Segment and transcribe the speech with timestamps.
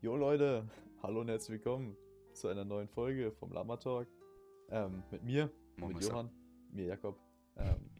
[0.00, 0.64] Jo Leute,
[1.02, 1.96] hallo und herzlich willkommen
[2.32, 4.06] zu einer neuen Folge vom Lama Talk.
[4.68, 6.04] Ähm, mit mir, Moin, mit.
[6.04, 6.30] Johann,
[6.70, 7.18] mir Jakob.
[7.56, 7.90] Ähm,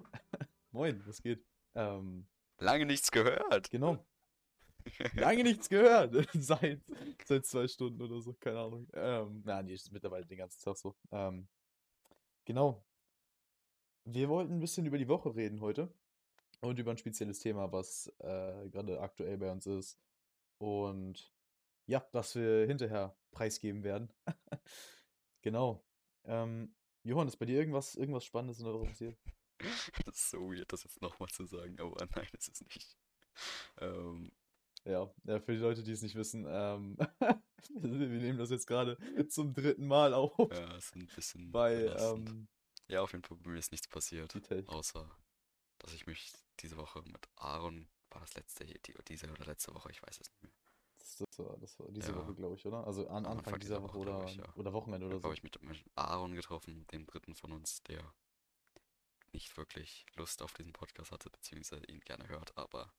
[0.70, 1.44] moin, was geht?
[1.74, 2.26] Ähm,
[2.58, 3.68] Lange nichts gehört.
[3.68, 4.02] genau.
[5.14, 6.26] Lange nichts gehört.
[6.32, 6.80] seit,
[7.22, 8.88] seit zwei Stunden oder so, keine Ahnung.
[8.94, 10.96] Ähm, na, nee, ist mittlerweile den ganzen Tag so.
[11.10, 11.48] Ähm,
[12.46, 12.82] genau.
[14.04, 15.92] Wir wollten ein bisschen über die Woche reden heute
[16.62, 19.98] und über ein spezielles Thema, was äh, gerade aktuell bei uns ist.
[20.56, 21.30] Und
[21.86, 24.12] ja, was wir hinterher preisgeben werden.
[25.44, 25.84] Genau.
[26.24, 26.72] Ähm,
[27.02, 29.18] Johann, ist bei dir irgendwas, irgendwas Spannendes in der Woche passiert?
[30.06, 32.96] Das ist so weird, das jetzt nochmal zu sagen, aber nein, ist es nicht.
[33.78, 34.30] Ähm,
[34.84, 36.96] Ja, ja, für die Leute, die es nicht wissen, ähm,
[37.70, 38.96] wir nehmen das jetzt gerade
[39.28, 40.36] zum dritten Mal auf.
[40.52, 42.28] ja, es ist ein bisschen belastend.
[42.28, 42.48] ähm,
[42.88, 44.64] Ja, auf jeden Fall bei mir ist nichts passiert, Detail.
[44.68, 45.10] außer
[45.78, 49.90] dass ich mich diese Woche mit Aaron, war das letzte, die, diese oder letzte Woche,
[49.90, 50.52] ich weiß es nicht mehr.
[51.16, 51.28] Das,
[51.60, 52.18] das, war, diese Ja.
[52.18, 52.86] Woche, glaube ich, oder?
[52.86, 54.54] Also an Anfang Anfang dieser dieser Woche Woche, oder, ich, ja.
[54.54, 55.24] oder Wochenende oder Da so.
[55.24, 58.12] habe ich mit, mit Aaron getroffen, dem dritten von uns, der
[59.32, 62.92] nicht wirklich Lust auf diesen Podcast hatte, beziehungsweise ihn gerne hört, aber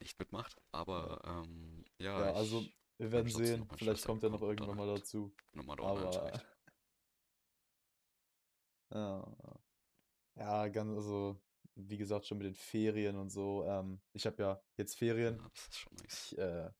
[0.00, 0.60] nicht mitmacht.
[0.72, 2.64] Aber ähm, ja, Ja, also
[2.98, 5.32] wir werden sehen, vielleicht kommt er noch irgendwann mal dazu.
[5.52, 6.42] nochmal Aber
[8.92, 9.34] ja,
[10.36, 11.40] ja, ganz, also
[11.78, 13.64] wie gesagt, schon mit den Ferien und so.
[13.64, 15.36] Ähm, ich habe ja jetzt Ferien.
[15.36, 16.32] Ja, das ist schon nice.
[16.32, 16.70] Ich äh,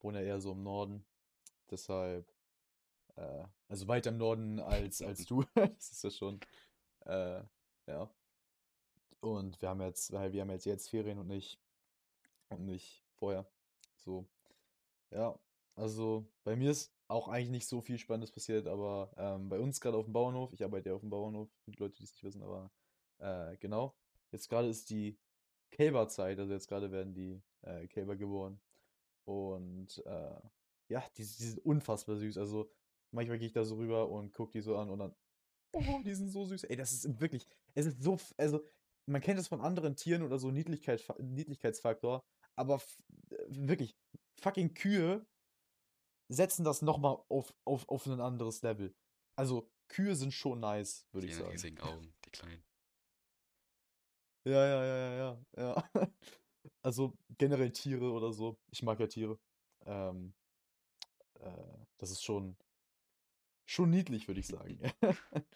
[0.00, 1.04] wohne ja eher so im Norden.
[1.70, 2.30] Deshalb,
[3.16, 5.44] äh, also weiter im Norden als, als du.
[5.54, 6.40] Das ist ja schon,
[7.06, 7.42] äh,
[7.86, 8.10] ja.
[9.20, 11.58] Und wir haben jetzt, weil wir haben jetzt jetzt Ferien und nicht,
[12.50, 13.46] und nicht vorher.
[13.96, 14.26] So,
[15.10, 15.38] ja.
[15.76, 19.80] Also bei mir ist auch eigentlich nicht so viel Spannendes passiert, aber ähm, bei uns
[19.80, 22.12] gerade auf dem Bauernhof, ich arbeite ja auf dem Bauernhof, für die Leute, die es
[22.12, 22.70] nicht wissen, aber
[23.22, 23.96] äh, genau.
[24.30, 25.18] Jetzt gerade ist die
[25.70, 28.60] Kälberzeit, also jetzt gerade werden die äh, Kälber geboren.
[29.24, 30.40] Und äh,
[30.88, 32.38] ja, die, die sind unfassbar süß.
[32.38, 32.70] Also
[33.12, 35.14] manchmal gehe ich da so rüber und gucke die so an und dann,
[35.72, 36.64] oh, die sind so süß.
[36.64, 38.60] Ey, das ist wirklich, es ist so, also
[39.06, 42.24] man kennt es von anderen Tieren oder so Niedlichkeit, Niedlichkeitsfaktor,
[42.56, 42.82] aber
[43.30, 43.96] äh, wirklich,
[44.40, 45.26] fucking Kühe
[46.28, 48.94] setzen das nochmal auf, auf, auf ein anderes Level.
[49.36, 51.50] Also Kühe sind schon nice, würde Die ich sagen.
[51.50, 52.62] riesigen Augen, die kleinen.
[54.44, 55.90] Ja, ja, ja, ja, ja.
[56.82, 58.58] Also generell Tiere oder so.
[58.70, 59.38] Ich mag ja Tiere.
[59.86, 60.34] Ähm,
[61.40, 61.50] äh,
[61.98, 62.56] das ist schon,
[63.66, 64.80] schon niedlich, würde ich sagen.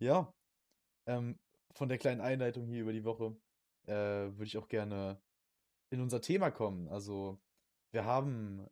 [0.00, 0.34] Ja,
[1.06, 1.38] ähm,
[1.74, 3.36] von der kleinen Einleitung hier über die Woche
[3.86, 5.22] äh, würde ich auch gerne
[5.90, 6.88] in unser Thema kommen.
[6.88, 7.40] Also
[7.92, 8.68] wir haben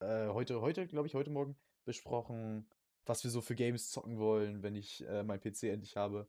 [0.00, 1.56] äh, heute, heute, glaube ich, heute Morgen
[1.86, 2.68] besprochen,
[3.06, 6.28] was wir so für Games zocken wollen, wenn ich äh, meinen PC endlich habe.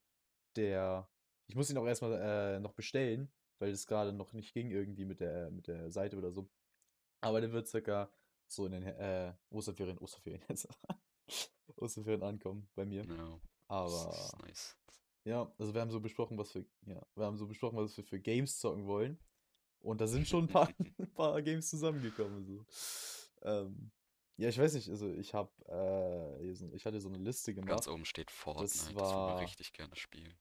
[0.58, 1.10] Der,
[1.51, 3.29] ich muss ihn auch erstmal äh, noch bestellen,
[3.59, 6.50] weil es gerade noch nicht ging irgendwie mit der, mit der Seite oder so.
[7.19, 8.09] Aber der wird circa
[8.47, 10.67] so in den äh, Osterferien, Osterferien jetzt,
[11.75, 13.03] Osterferien ankommen bei mir.
[13.06, 14.78] Ja, Aber das ist nice.
[15.25, 18.03] ja, also wir haben so besprochen, was wir, ja, wir haben so besprochen, was wir
[18.03, 19.19] für Games zocken wollen.
[19.79, 20.69] Und da sind schon ein paar,
[21.00, 22.45] ein paar Games zusammengekommen.
[22.45, 22.66] So.
[23.41, 23.91] Ähm,
[24.38, 27.88] ja, ich weiß nicht, also ich habe, äh, ich hatte so eine Liste Ganz gemacht.
[27.88, 30.34] oben steht Fortnite, das würde war- wir richtig gerne spielen.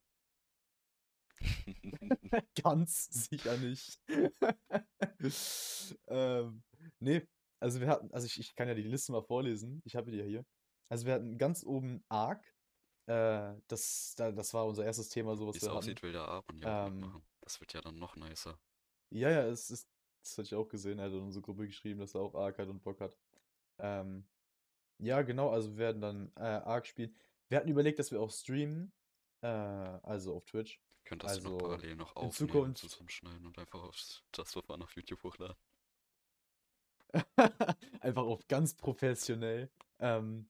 [2.62, 4.00] Ganz sicher nicht.
[6.08, 6.62] ähm,
[6.98, 7.26] nee,
[7.60, 9.82] also wir hatten, also ich, ich kann ja die Liste mal vorlesen.
[9.84, 10.44] Ich habe die ja hier.
[10.88, 12.44] Also wir hatten ganz oben Ark.
[13.06, 16.22] Äh, das, da, das war unser erstes Thema, so Wie was es aussieht, will der
[16.22, 17.22] Aaron ja Ähm.
[17.42, 18.60] Das wird ja dann noch nicer.
[19.10, 19.88] Ja, ja, es ist,
[20.22, 20.98] das hatte ich auch gesehen.
[20.98, 23.16] Er hat in unsere Gruppe geschrieben, dass er auch Ark hat und Bock hat.
[23.78, 24.28] Ähm,
[24.98, 27.16] ja, genau, also wir werden dann äh, Ark spielen.
[27.48, 28.92] Wir hatten überlegt, dass wir auch streamen,
[29.40, 30.80] äh, also auf Twitch.
[31.10, 34.62] Könntest du noch also parallel noch in aufnehmen, Zukunft- zusammenschneiden und einfach aufs Just for
[34.62, 35.56] Fun auf YouTube hochladen.
[38.00, 39.68] Einfach auf ganz professionell
[39.98, 40.48] ähm,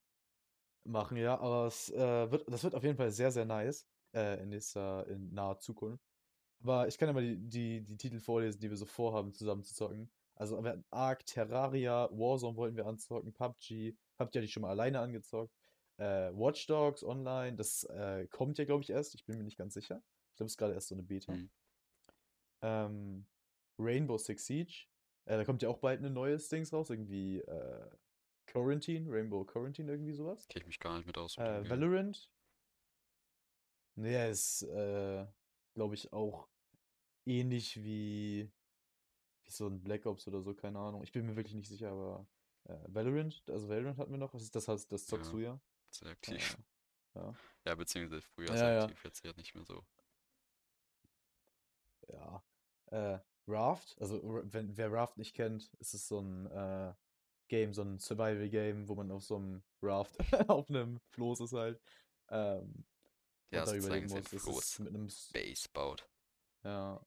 [0.84, 1.40] machen, ja.
[1.40, 5.06] Aber es äh, wird, das wird auf jeden Fall sehr, sehr nice äh, in nächster,
[5.06, 6.04] in naher Zukunft.
[6.62, 9.64] Aber ich kann ja mal die, die, die Titel vorlesen, die wir so vorhaben, zusammen
[9.64, 10.10] zu zocken.
[10.34, 14.68] Also wir hatten Ark, Terraria, Warzone wollten wir anzocken, PUBG, PUBG hatte ich schon mal
[14.68, 15.54] alleine angezockt.
[15.96, 19.14] Äh, Watch Dogs Online, das äh, kommt ja, glaube ich, erst.
[19.14, 20.02] Ich bin mir nicht ganz sicher.
[20.40, 21.34] Glaube, es ist gerade erst so eine Beta.
[21.34, 21.50] Hm.
[22.62, 23.26] Ähm,
[23.78, 24.86] Rainbow Six Siege.
[25.26, 26.88] Äh, da kommt ja auch bald ein neues Dings raus.
[26.88, 27.90] Irgendwie äh,
[28.46, 30.48] Quarantine, Rainbow Quarantine, irgendwie sowas.
[30.48, 31.36] Kenn ich mich gar nicht mit aus.
[31.36, 31.68] Äh.
[31.68, 32.30] Valorant.
[33.96, 35.26] Nee, ist, äh,
[35.74, 36.48] glaube ich, auch
[37.26, 38.50] ähnlich wie,
[39.44, 41.02] wie so ein Black Ops oder so, keine Ahnung.
[41.02, 42.26] Ich bin mir wirklich nicht sicher, aber
[42.64, 44.32] äh, Valorant, also Valorant hatten wir noch.
[44.32, 44.68] Was ist das?
[44.68, 45.36] heißt, Das zockst Ja.
[45.36, 45.60] du ja.
[45.90, 46.56] Sehr aktiv.
[47.14, 47.34] Äh, ja.
[47.66, 48.82] Ja, beziehungsweise früher Ja, sehr ja.
[48.84, 49.84] aktiv, jetzt ja nicht mehr so.
[52.12, 52.42] Ja.
[52.86, 53.96] Äh, Raft.
[54.00, 56.92] Also, wenn, wer Raft nicht kennt, ist es so ein äh,
[57.48, 60.16] Game, so ein Survival-Game, wo man auf so einem Raft
[60.48, 61.80] auf einem Floß ist halt.
[62.30, 62.84] Ähm,
[63.52, 64.12] Ja, und da sein muss.
[64.22, 66.08] Das ist Floß mit einem, S- Base baut.
[66.64, 67.00] ja,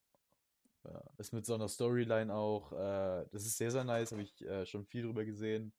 [0.83, 4.41] ja, ist mit so einer Storyline auch, äh, das ist sehr, sehr nice, habe ich
[4.41, 5.73] äh, schon viel drüber gesehen.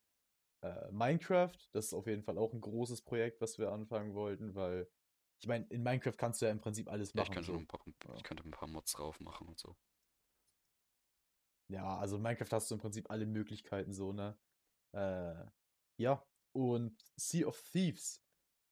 [0.61, 4.55] Äh, Minecraft, das ist auf jeden Fall auch ein großes Projekt, was wir anfangen wollten,
[4.55, 4.87] weil,
[5.41, 7.59] ich meine, in Minecraft kannst du ja im Prinzip alles Ja, ich machen, könnte so.
[7.67, 8.15] paar, Ja.
[8.15, 9.75] ich könnte ein paar Mods drauf machen und so.
[11.69, 14.37] Ja, also in Minecraft hast du im Prinzip alle Möglichkeiten so, ne?
[14.93, 15.45] Äh,
[15.99, 18.23] ja, und Sea of Thieves,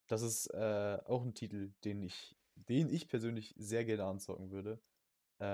[0.09, 4.83] das ist äh, auch ein Titel, den ich, den ich persönlich sehr gerne anzocken würde.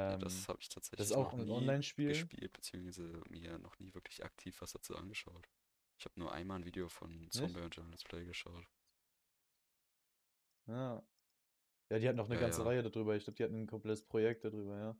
[0.08, 2.08] Ja, Ähm, das habe ich das tatsächlich ist auch noch ein nie Online-Spiel.
[2.08, 5.48] gespielt, beziehungsweise mir noch nie wirklich aktiv was dazu angeschaut.
[6.00, 7.34] Ich habe nur einmal ein Video von Nicht?
[7.34, 8.66] Zombiehunter Let's Play geschaut.
[10.70, 11.04] Ja.
[11.92, 12.66] Ja, die hatten noch eine Ja, ganze ja.
[12.66, 13.16] Reihe darüber.
[13.16, 14.98] Ich glaube, die hatten ein komplettes Projekt darüber, ja.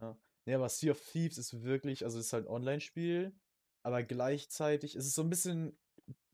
[0.00, 0.18] Ja.
[0.46, 3.38] Nee, aber Sea of Thieves ist wirklich, also es ist halt ein Online-Spiel,
[3.82, 5.78] aber gleichzeitig ist es so ein bisschen,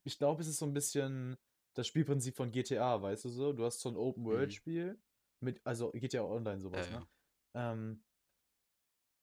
[0.03, 1.37] ich glaube, es ist so ein bisschen
[1.75, 3.53] das Spielprinzip von GTA, weißt du so?
[3.53, 3.97] Du hast so ein Mhm.
[3.97, 5.01] Open-World-Spiel
[5.41, 6.99] mit, also GTA Online Ja, sowas, ja.
[6.99, 7.07] ne?
[7.55, 8.03] Ähm,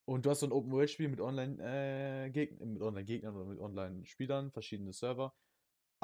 [0.07, 1.57] und du hast so ein Open-World-Spiel mit Online,
[2.27, 5.35] äh, Geg mit Online-Gegnern oder mit Online-Spielern, verschiedene Server.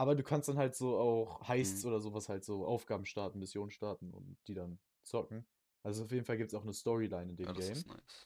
[0.00, 1.90] Aber du kannst dann halt so auch Heists Mhm.
[1.90, 5.44] oder sowas halt so Aufgaben starten, Missionen starten und die dann zocken.
[5.82, 7.76] Also auf jeden Fall gibt es auch eine Storyline in dem Ja, das Game.
[7.76, 8.24] ist nice.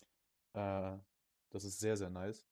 [0.54, 0.98] Äh,
[1.50, 2.46] das ist sehr, sehr nice.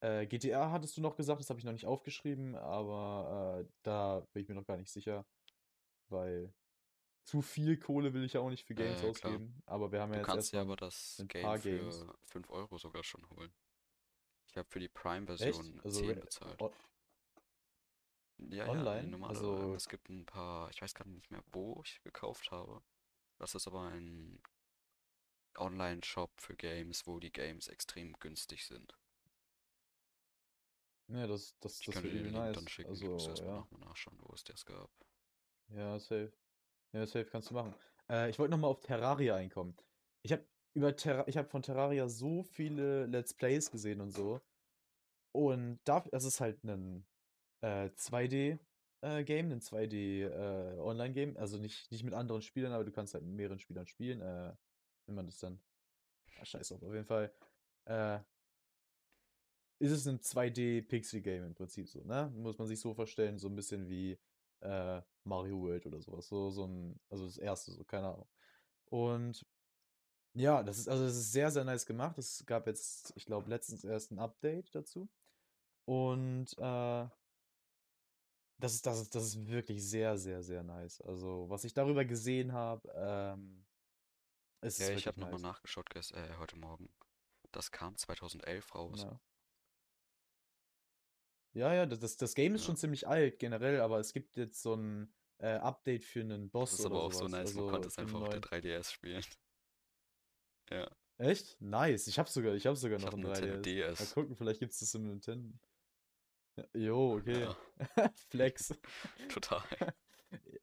[0.00, 4.20] Äh, GTA hattest du noch gesagt, das habe ich noch nicht aufgeschrieben, aber äh, da
[4.34, 5.24] bin ich mir noch gar nicht sicher,
[6.10, 6.52] weil
[7.24, 9.62] zu viel Kohle will ich ja auch nicht für Ja, Games ja, ausgeben.
[9.66, 12.06] Aber wir haben ja Du jetzt kannst dir erstmal aber das ein Game paar Games.
[12.06, 13.50] für 5 Euro sogar schon holen.
[14.50, 14.88] Ich habe für die?
[14.88, 16.58] Prime-Version Also 10 re- bezahlt.
[18.38, 19.08] Ja, ja, online?
[19.08, 19.30] normale.
[19.30, 22.82] Also ähm, Es gibt ein paar, ich weiß gerade nicht mehr, wo ich gekauft habe.
[23.38, 24.40] Das ist aber ein
[25.56, 28.96] Online-Shop für Games, wo die Games extrem günstig sind.
[31.08, 32.70] ja, das, das, Ich das den übel Link dann nice.
[32.70, 32.94] schicken.
[32.94, 33.58] Ich Also, erstmal ja.
[33.60, 34.90] nochmal nachschauen, wo es das gab.
[35.68, 36.32] Ja, safe.
[36.92, 37.74] Ja, safe kannst du machen.
[38.08, 39.76] Äh, ich wollte nochmal auf Terraria einkommen.
[40.22, 44.40] Ich habe über Terra ich habe von Terraria so viele Let's Plays gesehen und so.
[45.32, 47.06] Und da, das ist halt ein
[47.60, 48.58] äh, 2D
[49.00, 51.38] äh, Game, ein 2D äh.
[51.38, 54.20] Also nicht, nicht mit anderen Spielern, aber du kannst halt mit mehreren Spielern spielen.
[54.20, 54.54] Äh,
[55.06, 55.60] wenn man das dann.
[56.40, 57.32] Ah, scheiß auf, auf jeden Fall.
[57.86, 58.20] Äh,
[59.80, 62.32] ist es ein 2D-Pixel-Game im Prinzip so, ne?
[62.34, 64.18] Muss man sich so vorstellen, so ein bisschen wie
[64.60, 66.28] äh, Mario World oder sowas.
[66.28, 68.28] So, so ein, also das erste, so, keine Ahnung.
[68.86, 69.46] Und
[70.34, 72.18] ja, das ist, also das ist sehr, sehr nice gemacht.
[72.18, 75.08] Es gab jetzt, ich glaube, letztens erst ein Update dazu.
[75.84, 77.06] Und äh,
[78.58, 81.00] das ist, das ist, das ist wirklich sehr, sehr, sehr nice.
[81.00, 83.66] Also, was ich darüber gesehen habe, ähm,
[84.60, 85.42] es Ja, ist ich habe wirklich nochmal nice.
[85.42, 86.88] nachgeschaut gest äh, heute Morgen.
[87.52, 89.06] Das kam 2011 raus.
[89.06, 89.20] Ja.
[91.54, 92.66] Ja, ja, das, das, das Game ist Ja.
[92.66, 96.72] schon ziemlich alt generell, aber es gibt jetzt so ein äh, Update für einen Das
[96.72, 97.28] Boss ist oder aber auch so sowas.
[97.28, 98.42] nice, man Also konnte es einfach auf der neuen.
[98.42, 99.24] 3DS spielen.
[100.70, 101.60] Ja, Echt?
[101.60, 102.06] Nice.
[102.08, 103.80] Ich habe sogar, ich habe sogar ich noch ein einen Nintendo 3DS.
[103.98, 104.08] Mal DS.
[104.08, 105.58] gucken, vielleicht gibt es das im Nintendo.
[106.74, 107.42] Jo, okay.
[107.42, 107.56] Ja,
[108.30, 108.74] Flex.
[109.28, 109.62] total.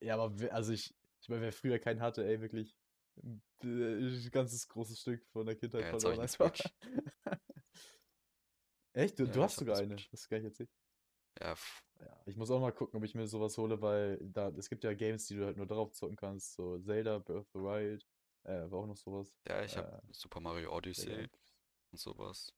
[0.01, 2.75] Ja, aber also ich, ich meine, wer früher keinen hatte, ey, wirklich
[3.23, 6.71] ein ein ganzes großes Stück von der Kindheit Ja, jetzt habe ich verloren eine einfach.
[8.93, 9.19] Echt?
[9.19, 9.95] Du, Ja, du ich hast habe sogar eine.
[9.95, 10.69] Das ist gar nicht erzählt.
[11.41, 11.55] Ja,
[11.99, 14.83] Ja, ich muss auch mal gucken, ob ich mir sowas hole, weil da, es gibt
[14.83, 16.53] ja Games, die du halt nur darauf zocken kannst.
[16.55, 18.05] So Zelda, Breath of the Wild,
[18.43, 19.33] äh, war auch noch sowas.
[19.47, 21.29] ja, ich habe Äh, Super Mario Odyssey
[21.91, 22.53] und sowas.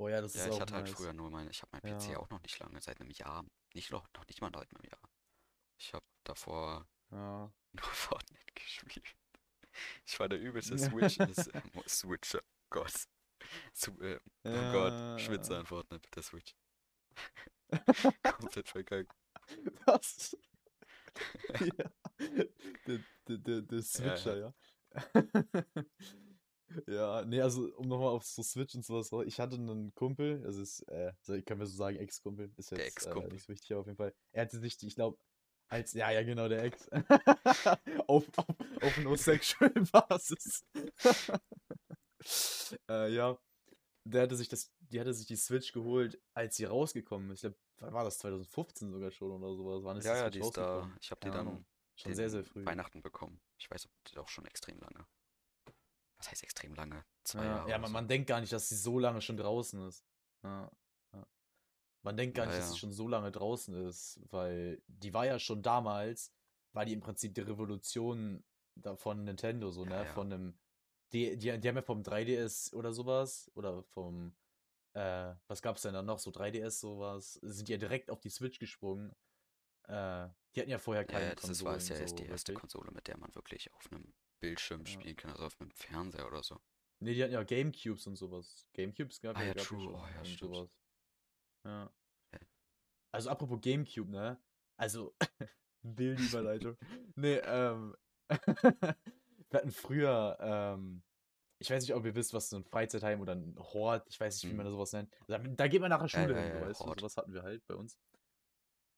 [0.00, 0.94] Oh ja, das Ja, ist ich auch hatte halt nice.
[0.96, 3.44] früher nur meine, ich habe mein PC Ja, auch noch nicht lange, seit einem Jahr.
[3.74, 5.00] Nicht noch, noch nicht mal seit einem Jahr.
[5.76, 7.52] Ich habe davor ja.
[7.72, 9.14] nur Fortnite gespielt.
[10.06, 12.40] Ich war der übelste Switch, äh, Switcher.
[12.70, 13.08] Gott.
[13.74, 15.60] Su äh, oh Gott, Schwitzer Ja.
[15.60, 16.54] an Fortnite mit der Switch.
[18.22, 19.12] Komplett verkackt.
[19.84, 20.36] Was?
[21.58, 21.90] Ja.
[22.86, 24.54] Der, der, der, der Ja, Switcher, ja.
[25.14, 25.84] ja.
[26.86, 30.40] Ja, nee, also um nochmal auf so Switch und sowas, raus- ich hatte einen Kumpel,
[30.42, 33.32] das ist, äh, ich kann mir so sagen, Ex-Kumpel, ist jetzt äh, Ex-Kumpel.
[33.32, 34.14] nicht so wichtig, aber auf jeden Fall.
[34.32, 35.18] Er hatte sich, ich glaube,
[35.68, 36.88] als, ja, ja, genau, der Ex.
[38.08, 38.46] auf, auf,
[38.82, 40.64] auf einer sexual Basis.
[42.88, 43.38] äh, ja,
[44.04, 47.38] der hatte sich das, die hatte sich die Switch geholt, als sie rausgekommen ist.
[47.38, 49.84] Ich glaube, wann war das 2015 sogar schon oder sowas?
[49.84, 50.90] Wann ist Ja, ja, die ist da.
[51.00, 51.64] Ich habe die dann
[51.96, 52.64] Schon sehr, sehr früh.
[52.64, 53.40] Weihnachten bekommen.
[53.58, 53.86] Ich weiß
[54.16, 55.06] auch schon extrem lange.
[56.20, 57.04] Was heißt extrem lange?
[57.24, 57.92] Zwei Ja, Jahre ja man, so.
[57.92, 60.04] man denkt gar nicht, dass sie so lange schon draußen ist.
[60.42, 60.70] Ja,
[61.12, 61.26] ja.
[62.02, 62.78] Man denkt gar Ja, nicht, dass sie ja.
[62.78, 66.32] schon so lange draußen ist, weil die war ja schon damals,
[66.72, 68.44] war die im Prinzip die Revolution
[68.96, 70.06] von Nintendo, so, Ja, ne?
[70.06, 70.14] ja.
[70.14, 70.58] Von einem
[71.12, 74.36] Die, die, die haben ja vom 3DS oder sowas, oder vom,
[74.94, 76.18] äh, was gab's denn da noch?
[76.20, 79.14] So 3DS, sowas, sind ja direkt auf die Switch gesprungen.
[79.88, 82.26] Äh, die hatten ja vorher Ja, keine ja, das war Konsolen, ja erst so die
[82.26, 82.54] erste.
[82.54, 84.86] Konsole, mit der man wirklich auf einem Bildschirm Ja.
[84.86, 86.60] spielen kann, also auf einem Fernseher oder so.
[87.02, 88.66] Nee, die hatten ja Gamecubes und sowas.
[88.74, 89.94] Gamecubes gab Ah ja, ja, gab ja true.
[89.94, 90.54] Oh ja, und stimmt.
[90.54, 90.70] sowas.
[91.64, 91.92] Ja.
[93.12, 94.40] Also apropos Gamecube, ne?
[94.76, 95.14] Also,
[95.82, 96.76] wilde Überleitung.
[97.16, 97.96] Nee, ähm,
[98.30, 98.96] wir
[99.52, 101.02] hatten früher, ähm,
[101.58, 104.42] ich weiß nicht, ob ihr wisst, was so ein Freizeitheim oder ein Hort, ich weiß
[104.42, 104.70] nicht, wie man Mhm.
[104.70, 105.12] da sowas nennt.
[105.26, 107.42] Da, da geht man nach der Schule ja, hin, ja, weißt du, sowas hatten wir
[107.42, 107.98] halt bei uns.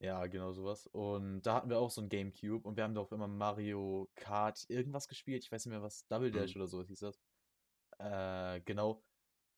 [0.03, 0.89] Ja, genau sowas.
[0.89, 4.65] Und da hatten wir auch so ein Gamecube und wir haben doch immer Mario Kart
[4.69, 5.45] irgendwas gespielt.
[5.45, 6.61] Ich weiß nicht mehr was, Double Dash Mhm.
[6.61, 7.21] oder so hieß das.
[7.99, 9.03] Äh, genau.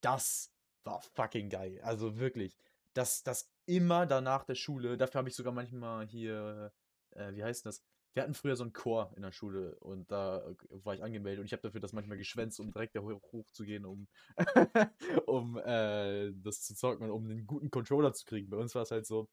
[0.02, 0.52] Das
[0.84, 1.80] war fucking geil.
[1.82, 2.58] Also wirklich.
[2.94, 6.72] Das, das immer danach der Schule, dafür habe ich sogar manchmal hier,
[7.12, 7.82] äh, wie heißt das?
[8.14, 11.46] Wir hatten früher so einen Chor in der Schule und da war ich angemeldet und
[11.46, 14.08] ich habe dafür das manchmal geschwänzt, um direkt da hoch, hochzugehen, um,
[15.26, 18.50] um äh, das zu zocken und um einen guten Controller zu kriegen.
[18.50, 19.28] Bei uns war es halt so,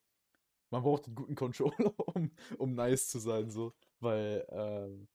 [0.72, 3.74] man braucht einen guten Controller, um, um nice zu sein, so.
[4.00, 5.08] Weil ähm,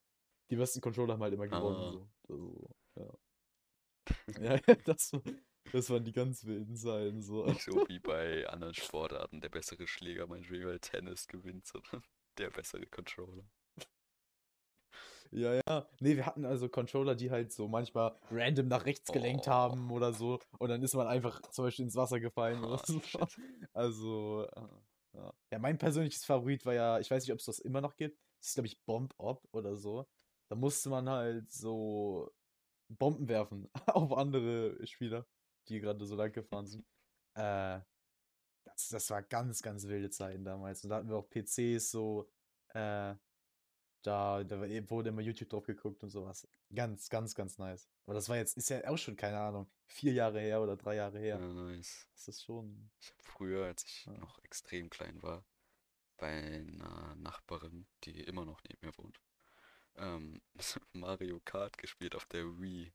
[0.50, 1.76] die besten Controller haben halt immer gewonnen.
[1.76, 1.90] Ah.
[1.92, 2.08] So.
[2.28, 3.18] Also, ja.
[4.56, 5.10] ja, das,
[5.72, 7.22] das waren die ganz wilden Zeiten.
[7.22, 7.48] So.
[7.54, 12.02] So wie bei anderen Sportarten, der bessere Schläger, meinetwegen bei Tennis gewinnt, sondern
[12.38, 13.44] der bessere Controller.
[15.32, 15.88] Ja, ja.
[15.98, 19.50] Nee, wir hatten also Controller, die halt so manchmal random nach rechts gelenkt Oh.
[19.50, 20.38] haben oder so.
[20.58, 23.00] Und dann ist man einfach zum Beispiel ins Wasser gefallen oder Ah, so.
[23.00, 23.36] shit.
[23.72, 24.60] Also, äh,
[25.16, 25.58] ja.
[25.58, 28.18] Mein persönliches Favorit war ja, ich weiß nicht, ob es das immer noch gibt.
[28.38, 30.06] Das ist, glaube ich, Bomb Op oder so.
[30.48, 32.32] Da musste man halt so
[32.88, 35.26] Bomben werfen auf andere Spieler,
[35.68, 36.86] die gerade so lang gefahren sind.
[37.34, 37.80] Äh,
[38.64, 40.84] das, das war ganz, ganz wilde Zeiten damals.
[40.84, 42.30] Und da hatten wir auch PCs so,
[42.74, 43.14] äh,
[44.06, 46.46] da, da war- wurde immer YouTube drauf geguckt und sowas.
[46.74, 47.88] Ganz, ganz, ganz nice.
[48.04, 50.96] Aber das war jetzt, ist ja auch schon, keine Ahnung, vier Jahre her oder drei
[50.96, 51.38] Jahre her.
[51.40, 52.08] Ja, nice.
[52.14, 52.90] Das ist schon.
[53.00, 54.12] Ich habe früher, als ich Ja.
[54.18, 55.44] noch extrem klein war,
[56.18, 59.20] bei einer Nachbarin, die immer noch neben mir wohnt,
[59.96, 60.40] ähm,
[60.92, 62.92] Mario Kart gespielt auf der Wii.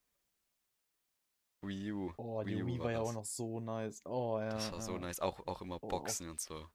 [1.64, 2.14] Wii U.
[2.18, 4.02] Oh, die Wii Wii war ja auch noch so nice.
[4.06, 4.50] Oh, ja.
[4.50, 5.00] Das war so ja.
[5.00, 5.20] nice.
[5.20, 6.68] Auch, auch immer Oh, Boxen und so.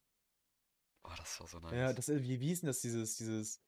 [1.03, 1.73] Oh, das war so nice.
[1.73, 3.61] Ja, das, wie, wie hieß denn das, dieses, dieses,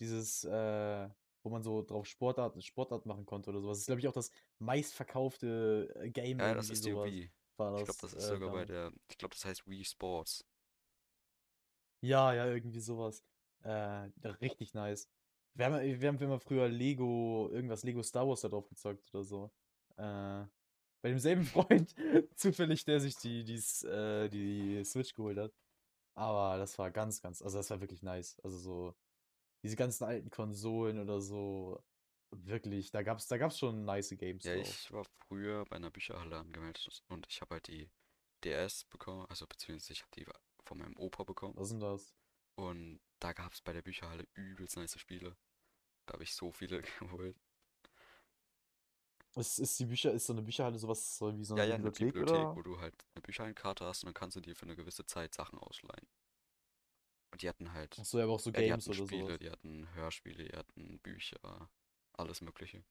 [0.00, 1.08] dieses, äh,
[1.42, 3.78] wo man so drauf Sportart, Sportart machen konnte oder sowas.
[3.78, 6.92] Das ist, glaube ich, auch das meistverkaufte äh, Game Ja, das ist die.
[6.94, 7.30] Wii.
[7.56, 9.84] War Ich das, glaube, das ist äh, sogar bei der, ich glaube, das heißt Wii
[9.84, 10.44] Sports.
[12.02, 13.22] Ja, ja, irgendwie sowas.
[13.62, 14.08] Äh,
[14.40, 15.08] richtig nice.
[15.54, 19.24] Wir haben, wir haben immer früher Lego, irgendwas Lego Star Wars da drauf gezockt oder
[19.24, 19.50] so.
[19.96, 20.46] Äh,
[21.02, 21.94] bei demselben Freund,
[22.36, 25.52] zufällig, der sich die, die, S- äh, die Switch geholt hat.
[26.14, 28.38] Aber das war ganz, ganz, also das war wirklich nice.
[28.42, 28.94] Also so,
[29.62, 31.82] diese ganzen alten Konsolen oder so,
[32.30, 34.78] wirklich, da gab's, da gab's schon nice Games Ja, drauf.
[34.80, 37.90] ich war früher bei einer Bücherhalle angemeldet und ich habe halt die
[38.44, 40.26] DS bekommen, also beziehungsweise ich habe die
[40.64, 41.56] von meinem Opa bekommen.
[41.56, 42.14] Was sind das?
[42.54, 45.36] Und da gab es bei der Bücherhalle übelst nice Spiele.
[46.06, 47.36] Da habe ich so viele geholt.
[49.36, 51.76] Ist, ist die Bücher, ist so eine Bücherhalle sowas so wie so Ja, eine ja,
[51.76, 52.56] eine Bibliothek, Bibliothek, oder?
[52.56, 55.32] wo du halt eine Bücherhallenkarte hast und dann kannst du dir für eine gewisse Zeit
[55.34, 56.08] Sachen ausleihen.
[57.32, 59.24] Und die hatten halt, Ach so, ja, aber auch so die Games hatten oder Spiele,
[59.26, 59.38] sowas.
[59.38, 61.70] die hatten Hörspiele, die hatten Bücher,
[62.12, 62.84] alles Mögliche.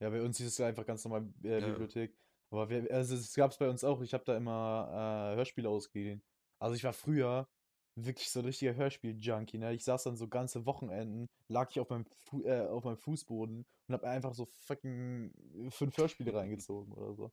[0.00, 1.68] Ja, bei uns hieß es ja einfach ganz normal äh, Ja.
[1.68, 2.16] Bibliothek.
[2.50, 4.00] Aber wir, also es gab es bei uns auch.
[4.02, 6.22] Ich habe da immer äh, Hörspiele ausgeliehen.
[6.60, 7.48] Also ich war früher
[7.96, 9.58] wirklich so ein richtiger Hörspiel-Junkie.
[9.58, 9.72] Ne?
[9.74, 13.66] Ich saß dann so ganze Wochenenden, lag ich auf meinem, Fu äh, auf meinem Fußboden
[13.88, 15.32] und habe einfach so fucking
[15.70, 17.32] fünf Hörspiele reingezogen oder so.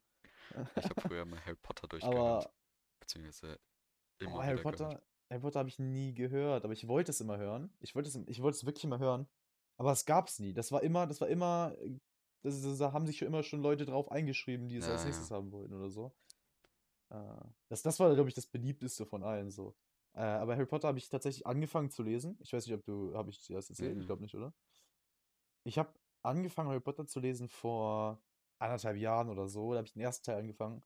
[0.75, 2.53] Ich habe früher mal Harry Potter durchgehört, Aber
[2.99, 3.59] beziehungsweise
[4.21, 5.03] oh, immer Harry wieder gehört.
[5.33, 7.73] Harry Potter habe ich nie gehört, aber ich wollte es immer hören.
[7.79, 9.27] Ich wollte es, ich wollte es wirklich immer hören.
[9.77, 10.53] Aber es gab es nie.
[10.53, 11.99] Das war immer, das war immer, äh,
[12.43, 15.05] das, das, da haben sich schon immer schon Leute drauf eingeschrieben, die es als Ja,
[15.05, 15.35] nächstes ja.
[15.37, 16.13] haben wollten oder so.
[17.09, 17.17] Äh,
[17.69, 19.75] das, das war, glaube ich, das beliebteste von allen so.
[20.13, 22.37] Äh, aber Harry Potter habe ich tatsächlich angefangen zu lesen.
[22.41, 23.97] Ich weiß nicht, ob du, habe ich dir das erzählt?
[23.97, 24.07] Ich Mhm.
[24.07, 24.53] glaube nicht, oder?
[25.65, 28.21] Ich habe angefangen, Harry Potter zu lesen vor
[28.59, 29.71] anderthalb Jahren oder so.
[29.71, 30.83] Da habe ich den ersten Teil angefangen.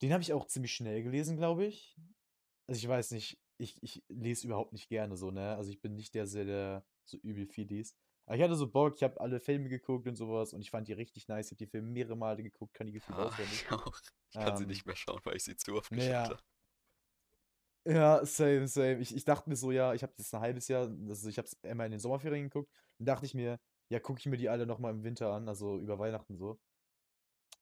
[0.00, 1.96] Den habe ich auch ziemlich schnell gelesen, glaube ich.
[2.68, 5.56] Also ich weiß nicht, ich, ich lese überhaupt nicht gerne so, ne?
[5.56, 7.96] Also ich bin nicht der, der der so übel viel liest.
[8.26, 10.88] Aber ich hatte so Bock, ich habe alle Filme geguckt und sowas und ich fand
[10.88, 11.46] die richtig nice.
[11.46, 13.64] Ich habe die Filme mehrere Male geguckt, kann die gefühlt Ja, auswendig.
[13.64, 14.00] ich auch.
[14.30, 16.42] Ich kann sie Ähm, nicht mehr schauen, weil ich sie zu oft geschaut habe.
[17.88, 18.98] Ja, same, same.
[18.98, 21.46] Ich, ich dachte mir so, ja, ich habe jetzt ein halbes Jahr, also ich habe
[21.46, 22.68] es immer in den Sommerferien geguckt,
[22.98, 25.78] dann dachte ich mir, ja, gucke ich mir die alle nochmal im Winter an, also
[25.78, 26.58] über Weihnachten so.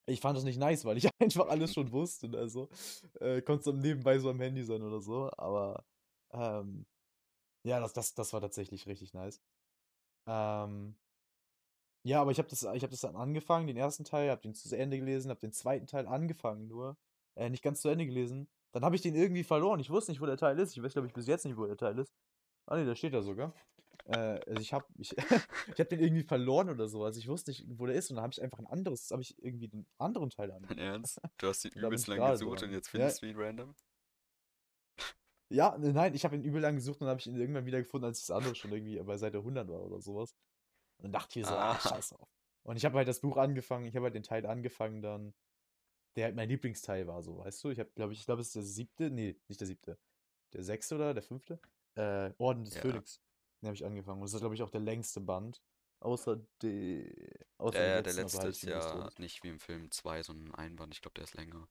[0.06, 2.68] Ich fand das nicht nice, weil ich einfach alles schon wusste, also
[3.20, 5.84] äh, konnte es nebenbei so am Handy sein oder so, aber
[6.32, 6.86] ähm,
[7.64, 9.40] ja, das, das, das war tatsächlich richtig nice.
[10.28, 10.96] Ähm,
[12.06, 14.76] Ja, aber ich habe das, hab das dann angefangen, den ersten Teil, habe den zu
[14.76, 16.98] Ende gelesen, habe den zweiten Teil angefangen nur,
[17.34, 18.46] äh, nicht ganz zu Ende gelesen.
[18.72, 19.80] Dann habe ich den irgendwie verloren.
[19.80, 20.76] Ich wusste nicht, wo der Teil ist.
[20.76, 22.12] Ich weiß, glaube ich, bis jetzt nicht, wo der Teil ist.
[22.66, 23.54] Ah, nee, da steht da sogar.
[24.06, 25.16] Äh, also ich habe ich,
[25.74, 27.04] ich hab den irgendwie verloren oder so.
[27.04, 28.10] Also ich wusste nicht, wo der ist.
[28.10, 30.78] Und dann habe ich einfach ein anderes, habe ich irgendwie den anderen Teil Dein angefangen.
[30.78, 31.20] Ernst?
[31.38, 32.72] Du hast ihn übelst lang gesucht und dran.
[32.72, 33.74] jetzt Ja, findest du ihn random?
[35.50, 37.66] ja, ne, nein, ich habe ihn übel lang gesucht und dann habe ich ihn irgendwann
[37.66, 40.34] wieder gefunden, als das andere schon irgendwie bei Seite 100 war oder sowas.
[40.98, 42.28] Und dann dachte ich mir so, ah, Ah, scheiß drauf.
[42.64, 45.34] Und ich habe halt das Buch angefangen, ich habe halt den Teil angefangen dann,
[46.16, 47.70] der halt mein Lieblingsteil war, so, weißt du?
[47.70, 49.98] Ich habe, glaube ich, ich glaube, es ist der siebte, nee, nicht der siebte,
[50.54, 51.60] der sechste oder der fünfte?
[51.96, 52.80] Äh, Orden des ja.
[52.82, 53.20] Phönix.
[53.64, 54.20] Den habe ich angefangen.
[54.20, 55.62] Und das ist, glaube ich, auch der längste Band.
[56.00, 57.10] Außer die,
[57.56, 60.22] außer Ja, ja, der letzten, letzte aber halt ist ja nicht wie im Film 2,
[60.22, 60.92] sondern ein Einband.
[60.92, 61.66] Ich glaube, der ist länger.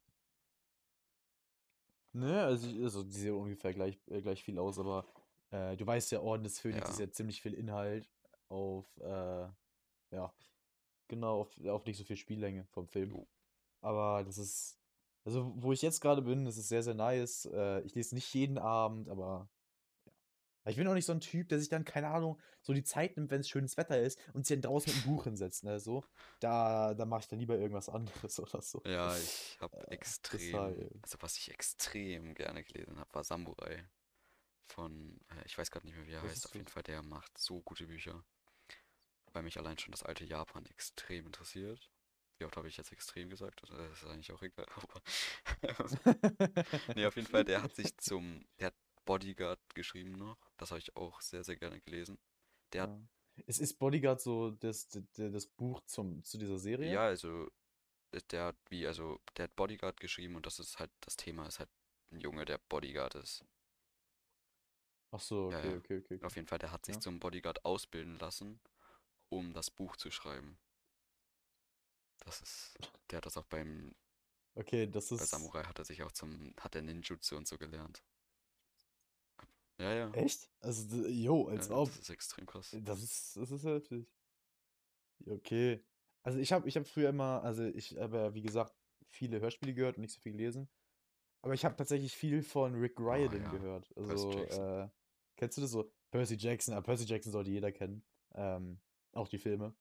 [2.14, 5.06] Ne, also, also die sehen ungefähr gleich, äh, gleich viel aus, aber
[5.52, 7.06] äh, du weißt ja, Orden des Phönix ist Ja.
[7.06, 8.10] ja ziemlich viel Inhalt
[8.50, 9.48] auf, äh,
[10.12, 10.34] ja,
[11.08, 13.12] genau, auf, auf nicht so viel Spiellänge vom Film.
[13.12, 13.28] Jo.
[13.82, 14.80] Aber das ist,
[15.26, 17.46] also wo ich jetzt gerade bin, das ist sehr, sehr nice.
[17.46, 19.48] Äh, ich lese nicht jeden Abend, aber
[20.66, 20.72] ja.
[20.72, 23.18] Ich bin auch nicht so ein Typ, der sich dann, keine Ahnung, so die Zeit
[23.18, 25.80] nimmt, wenn es schönes Wetter ist und sich dann draußen mit einem Buch hinsetzt, ne,
[25.80, 26.06] so.
[26.40, 28.84] Da, da mache ich dann lieber irgendwas anderes oder so.
[28.86, 33.88] Ja, ich habe Äh, extrem, also was ich extrem gerne gelesen habe, war Samurai
[34.68, 36.74] von, äh, ich weiß gerade nicht mehr, wie er Was heißt, auf jeden das?
[36.74, 38.24] Fall, der macht so gute Bücher,
[39.34, 41.92] weil mich allein schon das alte Japan extrem interessiert.
[42.38, 43.62] Wie oft habe ich jetzt extrem gesagt?
[43.64, 43.70] Das
[44.02, 45.02] ist eigentlich auch egal, aber
[46.96, 50.80] nee, auf jeden Fall, der hat sich zum, der hat Bodyguard geschrieben noch, das habe
[50.80, 52.20] ich auch sehr, sehr gerne gelesen.
[52.74, 53.08] Der hat, Ja.
[53.48, 56.92] Es ist Bodyguard so das, das, das Buch zum, zu dieser Serie?
[56.92, 57.48] ja, also,
[58.12, 61.48] äh, der hat wie, also, der hat Bodyguard geschrieben und das ist halt, das Thema
[61.48, 61.70] ist halt
[62.12, 63.46] ein Junge, der Bodyguard ist.
[65.12, 65.78] Ach so, okay, ja.
[65.78, 66.36] okay, okay, Auf okay.
[66.36, 67.00] jeden Fall, der hat sich Ja.
[67.00, 68.60] zum Bodyguard ausbilden lassen,
[69.30, 70.60] um das Buch zu schreiben.
[72.26, 72.80] Das ist,
[73.12, 73.94] der hat das auch beim,
[74.56, 75.26] Okay, das bei ist.
[75.26, 78.04] Samurai hat er sich auch zum, hat er Ninjutsu und so gelernt.
[79.80, 80.50] Ja, ja, Echt?
[80.60, 81.90] Also, jo, ja, als ob.
[81.90, 82.76] das ist extrem krass.
[82.84, 84.08] Das ist, das ist heftig.
[85.26, 85.84] Okay.
[86.24, 88.74] Also ich habe ich hab früher immer, also ich habe ja, wie gesagt,
[89.10, 90.70] viele Hörspiele gehört und nicht so viel gelesen.
[91.42, 93.92] Aber ich habe tatsächlich viel von Rick Oh Riordan ja, gehört.
[93.98, 94.88] Also, äh,
[95.36, 95.92] kennst du das so?
[96.12, 98.06] Percy Jackson, aber Percy Jackson sollte jeder kennen.
[98.36, 98.80] Ähm,
[99.12, 99.76] auch die Filme.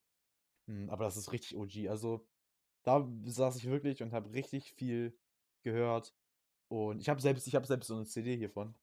[0.67, 1.89] Hm, aber das ist richtig OG.
[1.89, 2.27] Also,
[2.83, 5.17] da saß ich wirklich und habe richtig viel
[5.63, 6.15] gehört.
[6.69, 8.75] Und ich habe selbst, ich habe selbst so eine CD hiervon.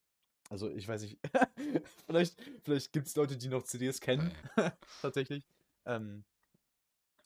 [0.50, 1.20] Also, ich weiß nicht,
[2.08, 4.32] vielleicht, vielleicht gibt es Leute, die noch CDs kennen,
[5.02, 5.46] tatsächlich.
[5.86, 6.26] Ähm,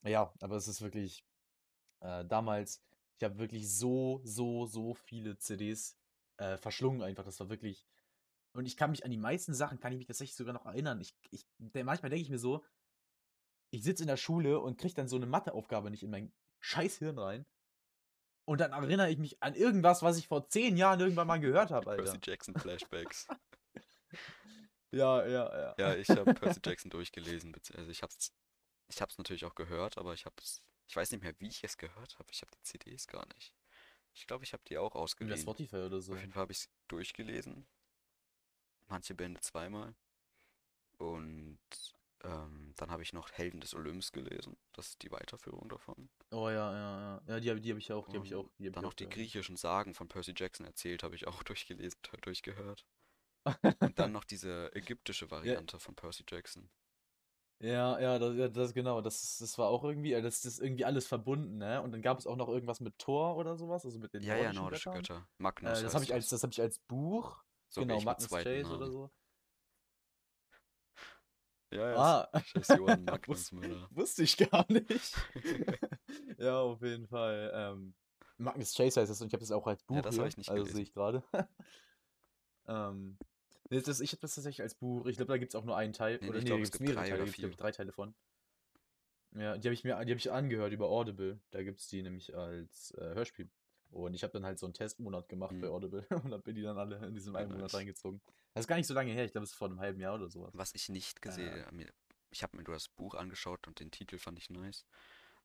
[0.03, 1.23] ja, aber es ist wirklich,
[2.01, 2.83] äh, damals,
[3.17, 5.97] ich habe wirklich so, so, so viele CDs
[6.37, 7.23] äh, verschlungen einfach.
[7.23, 7.87] Das war wirklich.
[8.53, 10.99] Und ich kann mich an die meisten Sachen, kann ich mich tatsächlich sogar noch erinnern.
[11.01, 12.63] Ich, ich, manchmal denke ich mir so,
[13.71, 16.97] ich sitze in der Schule und kriege dann so eine Matheaufgabe nicht in mein scheiß
[16.97, 17.45] Hirn rein.
[18.45, 21.71] Und dann erinnere ich mich an irgendwas, was ich vor zehn Jahren irgendwann mal gehört
[21.71, 22.31] habe, Percy Alter.
[22.31, 23.27] Jackson Flashbacks.
[24.91, 25.75] Ja, ja, ja.
[25.79, 27.51] Ja, ich habe Percy Jackson durchgelesen.
[27.75, 28.31] Also ich hab's,
[28.87, 31.79] ich hab's natürlich auch gehört, aber ich hab's, ich weiß nicht mehr, wie ich es
[31.79, 32.29] gehört habe.
[32.31, 33.55] Ich habe die CDs gar nicht.
[34.13, 35.39] Ich glaube, ich habe die auch Über ausgeliehen.
[35.39, 36.13] Spotify oder so.
[36.13, 37.65] Auf jeden Fall habe ich es durchgelesen.
[38.87, 39.95] Manche Bände zweimal.
[40.99, 41.57] Und
[42.23, 44.57] ähm, dann habe ich noch Helden des Olymps gelesen.
[44.73, 46.09] Das ist die Weiterführung davon.
[46.31, 47.33] Oh ja, ja, ja.
[47.35, 48.49] Ja, die, die habe ich auch, die habe ich auch.
[48.57, 51.99] Die hab dann noch die griechischen Sagen von Percy Jackson erzählt, habe ich auch durchgelesen,
[52.21, 52.85] durchgehört.
[53.81, 56.71] Und dann noch diese ägyptische Ja, Variante von Percy Jackson.
[57.59, 59.01] ja, ja, das, ja, das genau.
[59.01, 61.81] Das, das war auch irgendwie, äh, das, das ist irgendwie alles verbunden, ne?
[61.81, 64.35] Und dann gab es auch noch irgendwas mit Thor oder sowas, also mit den Ja,
[64.35, 64.95] ja, nordischen nordische Göttern.
[64.95, 65.27] Götter.
[65.37, 66.43] Magnus Äh, das habe ich als, das.
[66.43, 69.11] habe ich als Buch, So genau, Magnus zweiten Chase oder so.
[71.73, 73.89] Ja, ja, Ah, Chase Johann ja, Magnus Müller.
[73.89, 75.13] wusste ich gar nicht.
[76.37, 77.51] Ja, auf jeden Fall.
[77.53, 77.93] Ähm,
[78.37, 80.37] Magnus Chase heißt es und ich habe das auch als Ja, Buch das habe ich
[80.37, 81.23] nicht also sehe ich gerade.
[82.67, 83.17] Ähm,
[83.69, 85.05] nee, das, ich habe das tatsächlich als Buch.
[85.05, 86.19] Ich glaube, da gibt es auch nur einen Teil.
[86.21, 87.23] Nee, Oder ich nee, glaube, es gibt mehrere drei Teile.
[87.23, 87.49] Es, glaube vier.
[87.51, 88.13] ich, drei Teile von.
[89.35, 91.39] Ja, die habe ich mir, die habe ich angehört über Audible.
[91.51, 93.49] Da gibt es die nämlich als äh, Hörspiel.
[93.91, 95.69] Und ich habe dann halt so einen Testmonat gemacht bei Hm.
[95.69, 97.73] Audible und habe mir die dann alle in diesem Ja, einen Monat nice.
[97.73, 98.21] reingezogen.
[98.53, 99.25] Das ist gar nicht so lange her.
[99.25, 100.51] Ich glaube, es ist vor einem halben Jahr oder sowas.
[100.53, 101.91] Was ich nicht Äh, gesehen mir,
[102.29, 104.85] ich habe mir nur das Buch angeschaut und den Titel fand ich nice.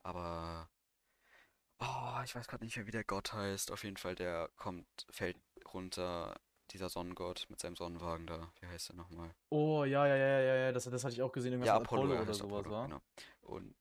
[0.03, 0.71] Aber,
[1.81, 3.71] oh, ich weiß gerade nicht mehr, wie der Gott heißt.
[3.73, 5.37] Auf jeden Fall, der kommt, fällt
[5.73, 6.39] runter,
[6.71, 8.53] dieser Sonnengott mit seinem Sonnenwagen da.
[8.61, 9.35] Wie heißt der nochmal?
[9.51, 10.73] oh, ja, ja, ja, ja, ja.
[10.73, 11.53] Das, das hatte ich auch gesehen.
[11.53, 12.85] Irgendwas Ja, Apollo, Apollo er oder sowas, Apollo, war?
[12.87, 13.01] genau.
[13.41, 13.75] Und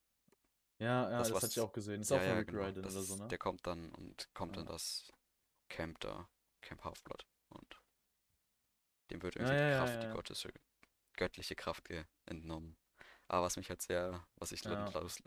[0.79, 2.01] Ja, ja, das das hatte ich auch gesehen.
[2.01, 2.71] Ist ja, auch von ja, Rick genau.
[2.71, 3.27] Das oder so, ne?
[3.27, 4.71] der kommt dann und kommt in Ja.
[4.71, 5.11] das
[5.69, 6.29] Camp da,
[6.61, 7.25] Camp Half-Blood.
[7.49, 7.81] Und
[9.11, 10.53] dem wird irgendwie ja, die Kraft, die gottesche,
[11.13, 11.89] göttliche Kraft
[12.25, 12.75] entnommen.
[13.27, 14.89] Aber was mich halt sehr, was ich Ja.
[14.93, 15.21] los,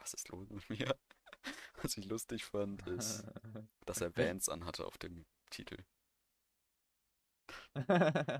[0.00, 0.96] was ist los mit mir?
[1.82, 3.24] Was ich lustig fand, ist,
[3.86, 5.76] dass er Vans anhatte auf dem Titel.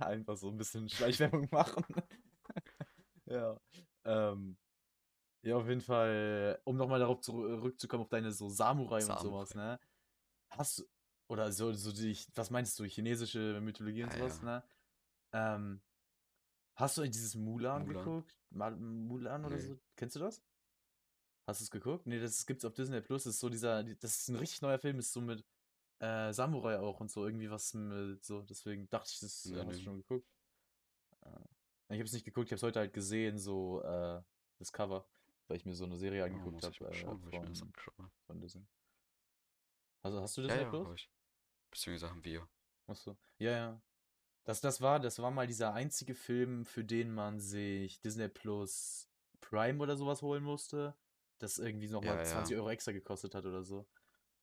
[0.06, 1.84] Einfach so ein bisschen Schleichwerbung machen.
[3.26, 3.58] Ja.
[4.04, 4.56] Ähm,
[5.42, 9.72] ja, auf jeden Fall, um nochmal darauf zurückzukommen, auf deine so Samurai und sowas, Samurai.
[9.72, 9.80] ne?
[10.50, 10.84] Hast du,
[11.28, 14.46] oder so, so die, was meinst du, chinesische Mythologie und Ja, sowas, ja.
[14.46, 14.62] ne?
[15.32, 15.80] Ähm,
[16.76, 18.04] hast du dieses Mulan, Mulan?
[18.04, 18.36] geguckt?
[18.50, 19.68] Mal, Mulan oder Nee.
[19.68, 19.78] so?
[19.96, 20.42] Kennst du das?
[21.46, 22.06] Hast du es geguckt?
[22.06, 23.24] Nee, das gibt's auf Disney Plus.
[23.24, 25.44] Das ist so dieser, die- das ist ein richtig neuer Film, ist so mit
[26.00, 29.58] äh, Samurai auch und so, irgendwie was mit so, deswegen dachte ich, das Nee, äh,
[29.64, 29.84] hast du nee.
[29.84, 30.26] schon geguckt.
[31.22, 31.28] Äh,
[31.90, 34.20] ich habe es nicht geguckt, ich habe es heute halt gesehen, so äh,
[34.58, 35.04] das Cover,
[35.48, 37.54] weil ich mir so eine Serie Oh, angeguckt ich habe äh, von,
[38.26, 38.62] von Disney.
[40.02, 40.86] Also hast du Ja, Disney ja, Plus?
[40.88, 41.10] hab ich.
[41.70, 42.48] Beziehungsweise haben wir.
[42.86, 43.16] Achso.
[43.38, 43.82] Ja, ja.
[44.44, 49.08] Das, das war, das war mal dieser einzige Film, für den man sich Disney Plus
[49.40, 50.96] Prime oder sowas holen musste.
[51.38, 52.24] Das irgendwie nochmal Ja, ja.
[52.32, 53.86] 20 Euro extra gekostet hat oder so.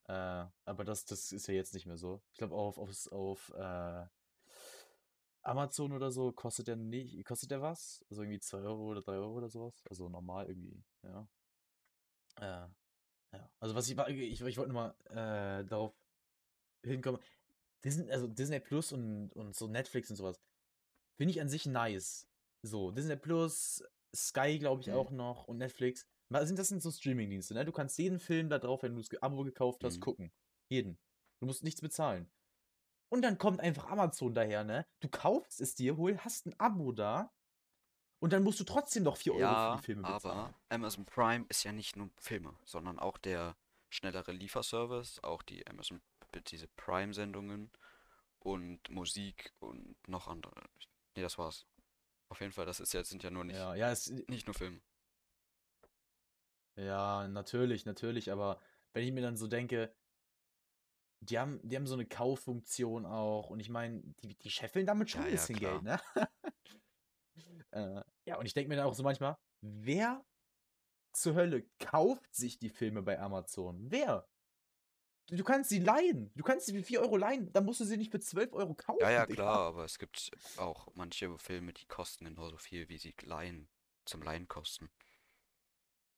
[0.04, 2.22] Äh, aber das, das ist ja jetzt nicht mehr so.
[2.32, 4.06] Ich glaube, auf, auf, auf äh,
[5.42, 8.04] Amazon oder so kostet der nicht, kostet der was?
[8.10, 9.82] Also irgendwie 2 Euro oder 3 Euro oder sowas.
[9.88, 11.28] Also normal irgendwie, ja.
[12.36, 12.68] Äh,
[13.32, 13.50] ja.
[13.60, 14.94] Also was ich, ich, ich wollte nur mal
[15.60, 15.94] äh, darauf
[16.84, 17.20] hinkommen.
[17.84, 20.40] Disney, also Disney Plus und, und so Netflix und sowas.
[21.18, 22.26] Finde ich an sich nice.
[22.62, 23.82] So, Disney Plus,
[24.14, 24.94] Sky, glaube ich, Mhm.
[24.94, 26.06] auch noch und Netflix.
[26.28, 27.64] Was sind, das sind so Streaming-Dienste, ne?
[27.64, 30.00] Du kannst jeden Film da drauf, wenn du das Abo gekauft hast, Mhm.
[30.00, 30.32] gucken.
[30.70, 30.98] Jeden.
[31.40, 32.30] Du musst nichts bezahlen.
[33.12, 34.86] Und dann kommt einfach Amazon daher, ne?
[35.00, 37.32] Du kaufst es dir, hol, hast ein Abo da
[38.20, 40.38] und dann musst du trotzdem noch 4 Euro für die Filme bezahlen.
[40.38, 43.56] aber Amazon Prime ist ja nicht nur Filme, sondern auch der
[43.88, 46.00] schnellere Lieferservice, auch die Amazon,
[46.46, 47.70] diese Prime-Sendungen
[48.38, 50.52] und Musik und noch andere.
[51.16, 51.66] Nee, das war's.
[52.28, 54.54] Auf jeden Fall, das ist ja, sind ja nur nicht, Ja, ja, es, nicht nur
[54.54, 54.80] Filme.
[56.76, 58.60] Ja, natürlich, natürlich, aber
[58.92, 59.92] wenn ich mir dann so denke,
[61.20, 65.10] die haben, die haben so eine Kauffunktion auch und ich meine, die, die scheffeln damit
[65.10, 65.58] schon Ja, ein bisschen.
[65.58, 66.00] Geld, ne?
[67.72, 70.24] äh, ja, und ich denke mir dann auch so manchmal, wer
[71.12, 73.90] zur Hölle kauft sich die Filme bei Amazon?
[73.90, 74.26] Wer?
[75.28, 76.32] Du, kannst sie leihen.
[76.34, 78.74] Du kannst sie für 4 Euro leihen, dann musst du sie nicht für 12 Euro
[78.74, 79.02] kaufen.
[79.02, 79.34] Ja, ja, Digga.
[79.44, 83.68] klar, aber es gibt auch manche Filme, die kosten genauso viel, wie sie leihen,
[84.04, 84.90] zum Leihen kosten.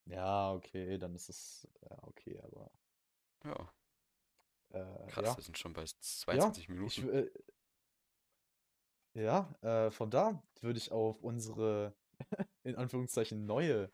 [0.07, 2.71] Ja, okay, dann ist es, ja, okay, aber,
[3.45, 3.73] Ja,
[4.71, 5.37] äh, krass, ja.
[5.37, 5.85] wir sind schon bei
[6.31, 7.09] Ja, 22 ich, Minuten.
[7.09, 7.31] äh,
[9.15, 11.95] ja, äh, von da würde ich auf unsere,
[12.65, 13.91] in Anführungszeichen, neue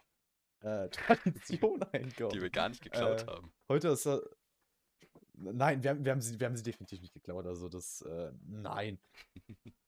[0.60, 3.52] äh, Tradition Die wir gar nicht geklaut Äh, haben.
[3.68, 4.20] heute ist, äh,
[5.34, 8.32] nein, wir, haben- wir haben sie, wir haben sie definitiv nicht geklaut, also das, äh,
[8.46, 8.98] nein.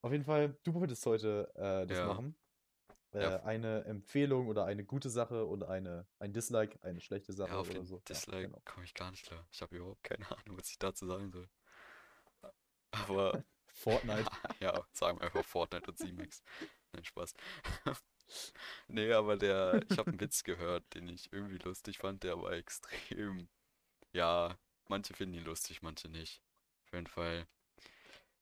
[0.03, 2.07] Auf jeden Fall, du wolltest heute äh, das Ja.
[2.07, 2.37] machen.
[3.13, 3.43] Äh, Ja.
[3.43, 7.69] eine Empfehlung oder eine gute Sache und eine, ein Dislike, eine schlechte Sache Ja, auf
[7.69, 7.97] oder den so.
[7.97, 8.61] Ja, Dislike genau.
[8.65, 9.45] komme ich gar nicht klar.
[9.51, 11.49] Ich habe überhaupt keine Ahnung, was ich dazu sagen soll.
[12.93, 13.43] Aber
[13.81, 14.31] Fortnite.
[14.61, 16.43] ja, sagen wir einfach Fortnite und C-Max.
[16.93, 17.35] Nein, Spaß.
[18.87, 22.53] Nee, aber der, ich habe einen Witz gehört, den ich irgendwie lustig fand, der war
[22.53, 23.49] extrem.
[24.13, 24.57] Ja,
[24.89, 26.41] manche finden ihn lustig, manche nicht.
[26.87, 27.49] Auf jeden Fall,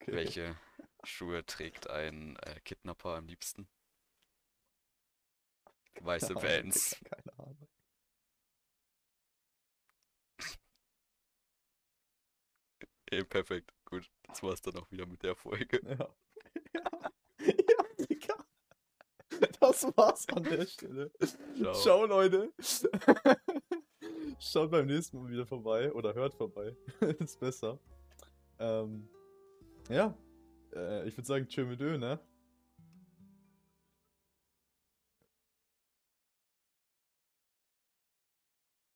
[0.02, 0.12] Okay.
[0.12, 0.56] welche
[1.04, 3.68] Schuhe trägt ein äh, Kidnapper am liebsten?
[6.00, 6.96] Weiße Keine Vans.
[7.04, 7.68] Keine Ahnung.
[13.10, 13.72] Ey, perfekt.
[14.28, 15.80] Das war's dann auch wieder mit der Folge.
[15.84, 16.14] Ja.
[16.74, 17.10] Ja,
[17.46, 18.34] ja, Digga.
[19.60, 21.10] Das war's an der Stelle.
[21.56, 21.74] Ciao.
[21.74, 22.52] Ciao, Leute.
[24.38, 26.76] Schaut beim nächsten Mal wieder vorbei oder hört vorbei.
[27.18, 27.78] Ist besser.
[28.58, 29.08] Ähm,
[29.88, 30.16] ja,
[30.74, 32.20] äh, ich würde sagen, tschö mit Ö, ne?